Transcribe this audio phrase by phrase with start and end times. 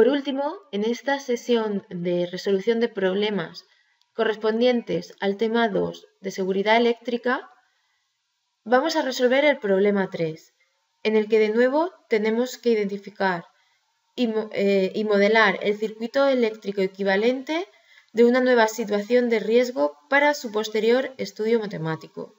[0.00, 3.66] Por último, en esta sesión de resolución de problemas
[4.14, 7.50] correspondientes al tema 2 de seguridad eléctrica,
[8.64, 10.54] vamos a resolver el problema 3,
[11.02, 13.44] en el que de nuevo tenemos que identificar
[14.16, 17.68] y, eh, y modelar el circuito eléctrico equivalente
[18.14, 22.34] de una nueva situación de riesgo para su posterior estudio matemático.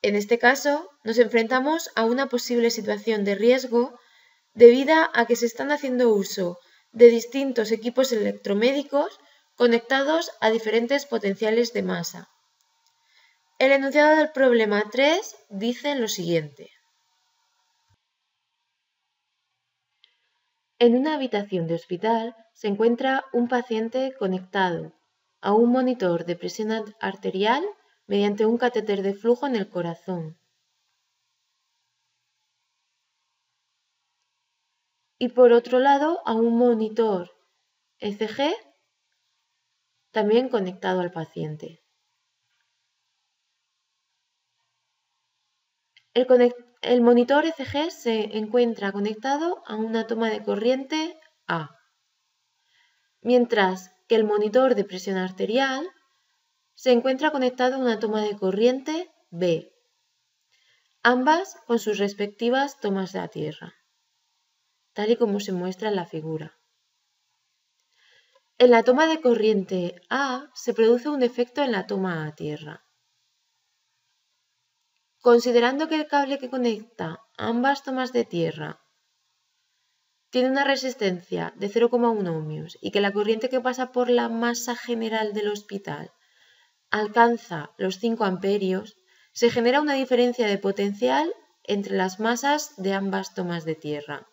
[0.00, 3.98] En este caso, nos enfrentamos a una posible situación de riesgo
[4.56, 6.58] debida a que se están haciendo uso
[6.92, 9.20] de distintos equipos electromédicos
[9.54, 12.28] conectados a diferentes potenciales de masa.
[13.58, 16.70] El enunciado del problema 3 dice lo siguiente.
[20.78, 24.92] En una habitación de hospital se encuentra un paciente conectado
[25.42, 26.70] a un monitor de presión
[27.00, 27.64] arterial
[28.06, 30.38] mediante un catéter de flujo en el corazón.
[35.18, 37.30] Y por otro lado a un monitor
[37.98, 38.54] ECG
[40.10, 41.82] también conectado al paciente.
[46.14, 51.76] El, monitor ECG se encuentra conectado a una toma de corriente A,
[53.20, 55.86] mientras que el monitor de presión arterial
[56.74, 59.70] se encuentra conectado a una toma de corriente B,
[61.02, 63.74] ambas con sus respectivas tomas de la tierra
[64.96, 66.58] tal y como se muestra en la figura.
[68.56, 72.86] En la toma de corriente A se produce un efecto en la toma a tierra.
[75.20, 78.80] Considerando que el cable que conecta ambas tomas de tierra
[80.30, 84.74] tiene una resistencia de 0,1 ohmios y que la corriente que pasa por la masa
[84.76, 86.10] general del hospital
[86.90, 88.96] alcanza los 5 amperios,
[89.34, 91.30] se genera una diferencia de potencial
[91.64, 94.26] entre las masas de ambas tomas de tierra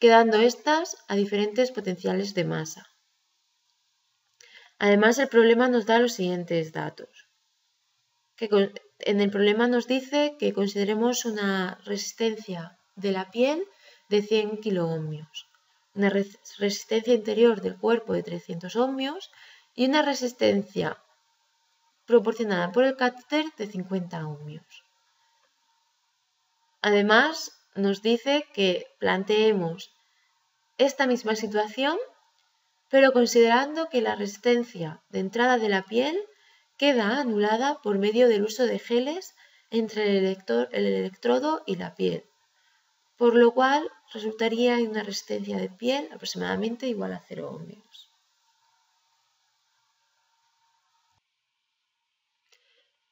[0.00, 2.82] quedando estas a diferentes potenciales de masa.
[4.78, 7.28] Además, el problema nos da los siguientes datos.
[8.36, 8.48] Que
[9.00, 13.62] en el problema nos dice que consideremos una resistencia de la piel
[14.08, 15.46] de 100 kiloohmios,
[15.94, 19.30] una resistencia interior del cuerpo de 300 ohmios
[19.74, 20.96] y una resistencia
[22.06, 24.84] proporcionada por el catéter de 50 ohmios.
[26.80, 29.92] Además, nos dice que planteemos
[30.78, 31.98] esta misma situación,
[32.88, 36.16] pero considerando que la resistencia de entrada de la piel
[36.76, 39.34] queda anulada por medio del uso de geles
[39.70, 40.24] entre el,
[40.72, 42.24] el electrodo y la piel,
[43.16, 48.10] por lo cual resultaría una resistencia de piel aproximadamente igual a 0 ohmios.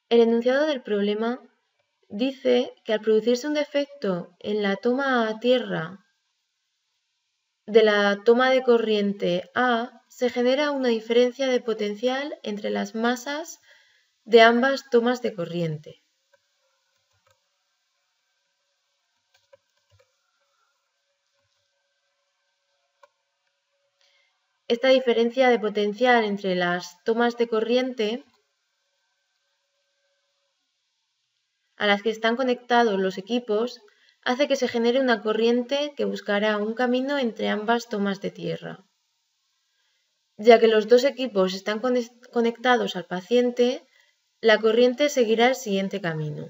[0.09, 1.39] El enunciado del problema
[2.09, 6.05] dice que al producirse un defecto en la toma a tierra
[7.67, 13.61] de la toma de corriente A, se genera una diferencia de potencial entre las masas
[14.25, 16.03] de ambas tomas de corriente.
[24.67, 28.25] Esta diferencia de potencial entre las tomas de corriente
[31.79, 33.81] a las que están conectados los equipos
[34.23, 38.85] hace que se genere una corriente que buscará un camino entre ambas tomas de tierra.
[40.37, 41.81] Ya que los dos equipos están
[42.33, 43.87] conectados al paciente,
[44.41, 46.49] la corriente seguirá el siguiente camino.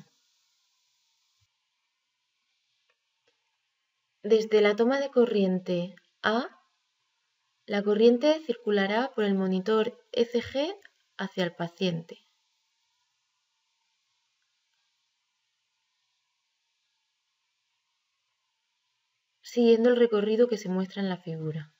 [4.22, 6.48] Desde la toma de corriente A,
[7.66, 10.74] la corriente circulará por el monitor ECG
[11.16, 12.27] hacia el paciente.
[19.48, 21.72] Siguiendo el recorrido que se muestra en la figura.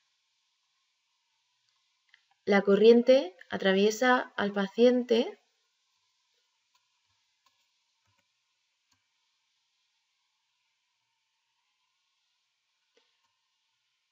[2.47, 5.39] La corriente atraviesa al paciente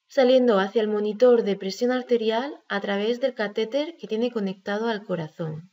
[0.06, 5.02] saliendo hacia el monitor de presión arterial a través del catéter que tiene conectado al
[5.02, 5.70] corazón.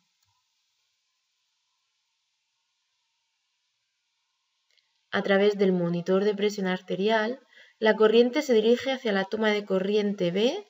[5.11, 7.41] A través del monitor de presión arterial
[7.79, 10.67] la corriente se dirige hacia la toma de corriente B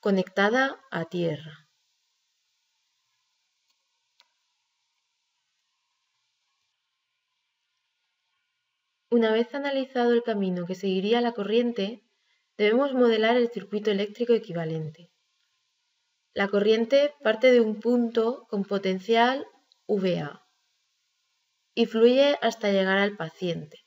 [0.00, 1.68] conectada a tierra.
[9.10, 12.02] Una vez analizado el camino que seguiría la corriente,
[12.56, 15.12] debemos modelar el circuito eléctrico equivalente.
[16.32, 19.46] La corriente parte de un punto con potencial
[19.86, 20.44] VA
[21.76, 23.83] y fluye hasta llegar al paciente.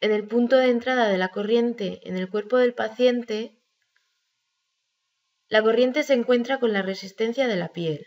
[0.00, 3.58] En el punto de entrada de la corriente en el cuerpo del paciente,
[5.48, 8.06] la corriente se encuentra con la resistencia de la piel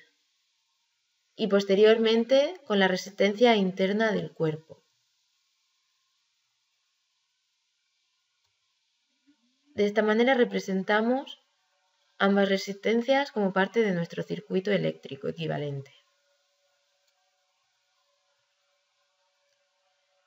[1.36, 4.84] y posteriormente con la resistencia interna del cuerpo.
[9.74, 11.40] De esta manera representamos
[12.20, 16.01] ambas resistencias como parte de nuestro circuito eléctrico equivalente.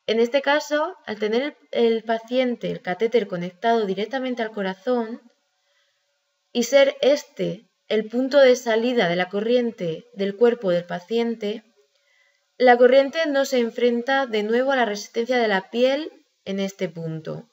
[0.07, 5.23] En este caso, al tener el paciente el catéter conectado directamente al corazón
[6.53, 11.65] y ser este el punto de salida de la corriente del cuerpo del paciente,
[12.57, 16.11] la corriente no se enfrenta de nuevo a la resistencia de la piel
[16.45, 17.49] en este punto.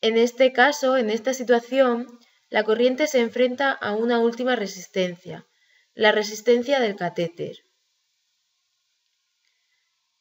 [0.00, 2.06] En este caso, en esta situación,
[2.48, 5.46] la corriente se enfrenta a una última resistencia,
[5.94, 7.56] la resistencia del catéter.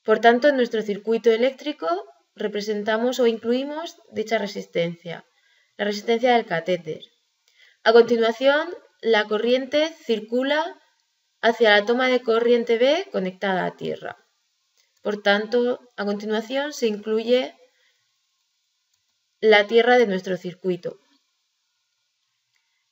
[0.07, 1.89] Por tanto, en nuestro circuito eléctrico
[2.33, 5.25] representamos o incluimos dicha resistencia,
[5.75, 7.01] la resistencia del catéter.
[7.83, 10.79] A continuación, la corriente circula
[11.41, 14.15] hacia la toma de corriente B conectada a tierra.
[15.01, 17.53] Por tanto, a continuación se incluye
[19.41, 21.01] la tierra de nuestro circuito.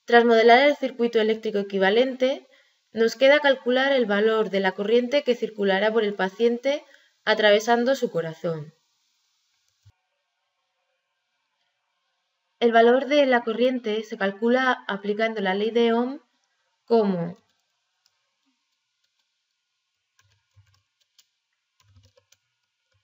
[0.04, 2.46] Tras modelar el circuito eléctrico equivalente,
[2.92, 6.84] nos queda calcular el valor de la corriente que circulará por el paciente
[7.26, 8.74] atravesando su corazón.
[12.60, 16.20] El valor de la corriente se calcula aplicando la ley de Ohm
[16.86, 17.38] como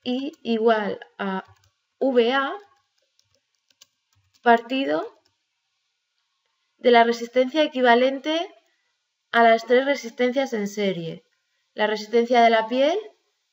[0.04, 1.44] I igual a
[2.00, 2.52] VA
[4.42, 5.06] partido
[6.78, 8.52] de la resistencia equivalente
[9.30, 11.24] a las tres resistencias en serie,
[11.74, 12.98] la resistencia de la piel,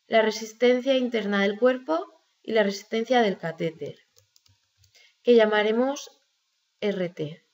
[0.09, 3.95] la resistencia interna del cuerpo y la resistencia del catéter,
[5.21, 6.09] que llamaremos
[6.81, 7.45] RT.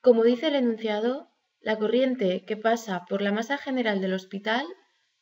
[0.00, 1.30] Como dice el enunciado,
[1.60, 4.66] la corriente que pasa por la masa general del hospital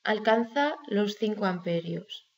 [0.05, 2.31] alcanza los 5 amperios.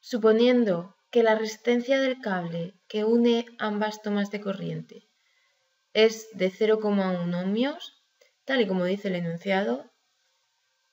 [0.00, 5.09] Suponiendo que la resistencia del cable que une ambas tomas de corriente
[5.92, 8.04] es de 0,1 ohmios,
[8.44, 9.90] tal y como dice el enunciado,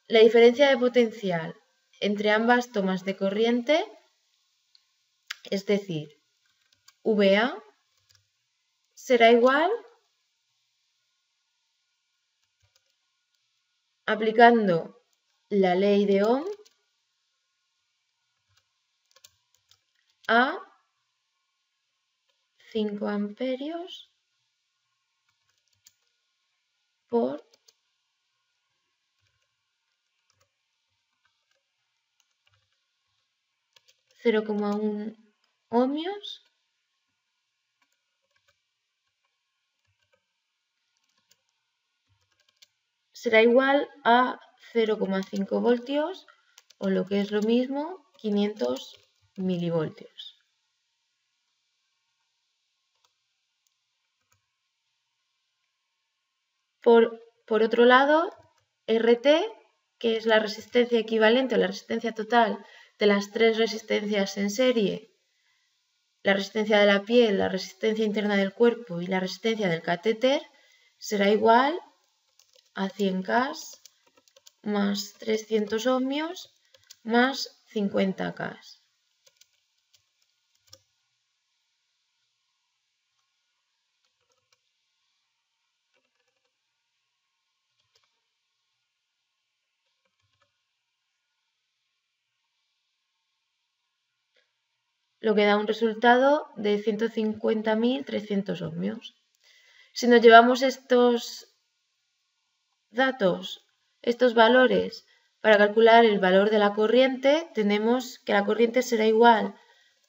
[0.07, 1.55] la diferencia de potencial
[1.99, 3.83] entre ambas tomas de corriente,
[5.49, 6.09] es decir,
[7.03, 7.61] VA,
[8.93, 9.71] será igual
[14.05, 15.01] aplicando
[15.49, 16.45] la ley de Ohm
[20.27, 20.59] a
[22.71, 24.11] 5 amperios
[34.27, 35.15] 0,1
[35.69, 36.43] ohmios.
[43.13, 44.39] Será igual a
[44.73, 46.27] 0,5 voltios
[46.77, 48.97] o lo que es lo mismo 500
[49.37, 50.37] milivoltios.
[56.81, 58.29] Por, por, otro lado,
[58.87, 59.27] RT,
[59.99, 62.63] que es la resistencia equivalente o la resistencia total
[62.99, 65.11] de las tres resistencias en serie,
[66.23, 70.41] la resistencia de la piel, la resistencia interna del cuerpo y la resistencia del catéter,
[70.97, 71.79] será igual
[72.73, 73.55] a 100K
[74.63, 76.53] más 300 ohmios
[77.03, 78.59] más 50K.
[95.19, 99.15] Lo que da un resultado de 150.300 ohmios.
[99.93, 101.53] Si nos llevamos estos
[102.89, 103.65] datos,
[104.01, 105.05] estos valores,
[105.41, 109.55] para calcular el valor de la corriente, tenemos que la corriente será igual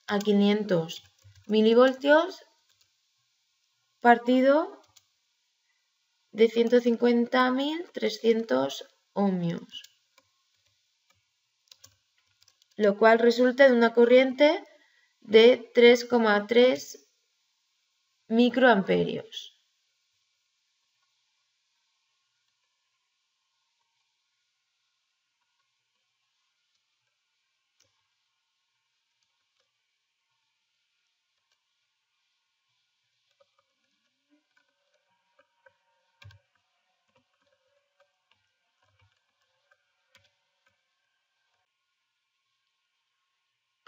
[0.07, 1.03] a 500
[1.47, 2.45] milivoltios
[4.01, 4.81] partido
[6.33, 9.83] de 150.300 ohmios,
[12.77, 14.65] lo cual resulta de una corriente
[15.29, 17.07] de 3,3
[18.29, 19.48] microamperios.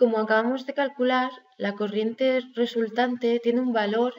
[0.01, 4.15] Como acabamos de calcular, la corriente resultante tiene un valor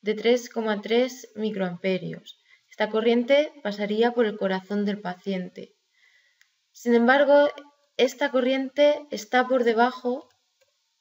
[0.00, 2.38] de 3,3 microamperios.
[2.70, 5.74] Esta corriente pasaría por el corazón del paciente.
[6.72, 7.50] Sin embargo,
[7.98, 10.26] esta corriente está por debajo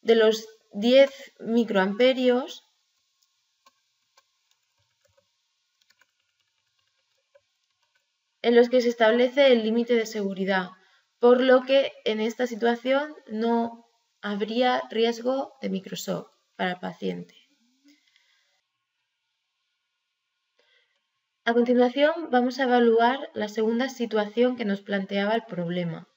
[0.01, 2.65] de los 10 microamperios
[8.41, 10.71] en los que se establece el límite de seguridad,
[11.19, 13.84] por lo que en esta situación no
[14.25, 17.36] habría riesgo de microshock para el paciente.
[21.44, 26.08] A continuación vamos a evaluar la segunda situación que nos planteaba el problema,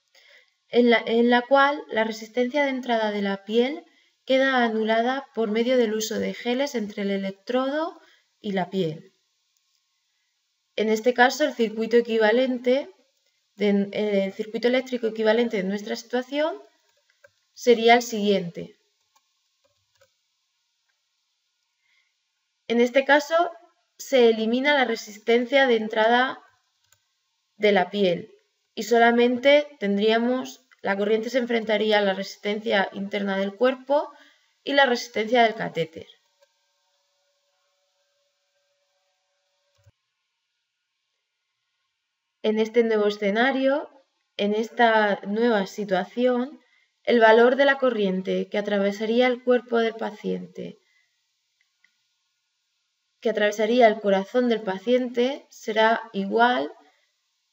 [0.70, 0.88] en
[1.28, 3.84] la, cual la resistencia de entrada de la piel
[4.24, 8.00] queda anulada por medio del uso de geles entre el electrodo
[8.40, 9.12] y la piel.
[10.76, 12.88] En este caso, el circuito equivalente,
[13.58, 16.54] el circuito eléctrico equivalente de nuestra situación
[17.58, 18.76] sería el siguiente.
[22.68, 23.34] En este caso,
[23.96, 26.40] se elimina la resistencia de entrada
[27.56, 28.32] de la piel
[28.76, 34.12] y solamente tendríamos, la corriente se enfrentaría a la resistencia interna del cuerpo
[34.62, 36.06] y la resistencia del catéter.
[42.44, 43.90] En este nuevo escenario,
[44.36, 46.60] en esta nueva situación,
[47.08, 50.78] el valor de la corriente que atravesaría el cuerpo del paciente
[53.22, 56.70] que atravesaría el corazón del paciente será igual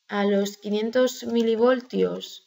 [0.10, 2.42] a los 500 milivoltios.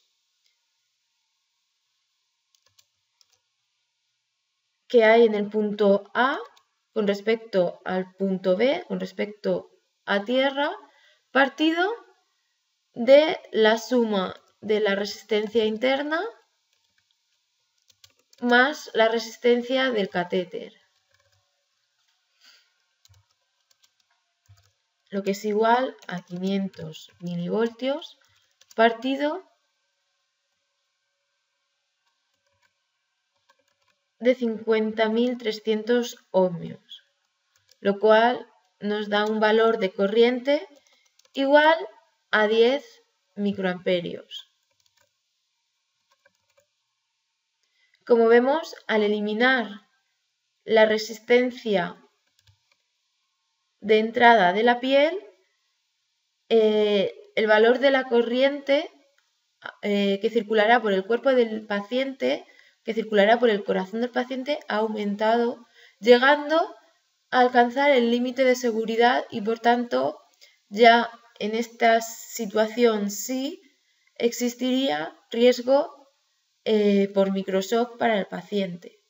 [4.87, 6.39] que hay en el punto A
[6.95, 9.71] con respecto al punto B, con respecto
[10.07, 10.71] a tierra,
[11.31, 11.91] partido
[12.95, 16.25] de la suma de la resistencia interna
[18.41, 20.73] más la resistencia del catéter.
[25.11, 28.19] lo que es igual a 500 milivoltios
[28.75, 29.43] partido
[34.21, 37.05] de 50.300 ohmios,
[37.81, 38.47] lo cual
[38.81, 40.67] nos da un valor de corriente
[41.35, 41.77] igual
[42.31, 42.85] a 10
[43.37, 44.48] microamperios.
[48.09, 49.83] Como vemos, al eliminar
[50.65, 52.03] la resistencia
[53.81, 55.15] de entrada de la piel,
[56.49, 58.91] eh, el valor de la corriente
[59.83, 62.47] eh, que circulará por el cuerpo del paciente,
[62.83, 65.67] que circulará por el corazón del paciente, ha aumentado,
[66.01, 66.57] llegando
[67.31, 70.19] a alcanzar el límite de seguridad y por tanto
[70.71, 71.11] ya
[71.41, 73.61] en esta situación sí
[74.15, 75.98] existiría riesgo
[76.71, 79.01] eh, por microshock para el paciente.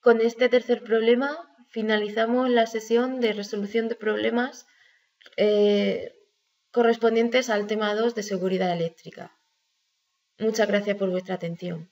[0.00, 1.30] Con este tercer problema
[1.68, 4.66] finalizamos la sesión de resolución de problemas
[5.36, 6.14] eh,
[6.70, 9.38] correspondientes al tema 2 de seguridad eléctrica.
[10.38, 11.90] Muchas gracias por vuestra atención.